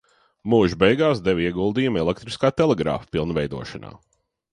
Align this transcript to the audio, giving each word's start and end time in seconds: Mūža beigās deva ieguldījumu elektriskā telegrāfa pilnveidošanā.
Mūža 0.51 0.77
beigās 0.83 1.19
deva 1.27 1.43
ieguldījumu 1.47 2.01
elektriskā 2.05 2.51
telegrāfa 2.63 3.07
pilnveidošanā. 3.17 3.93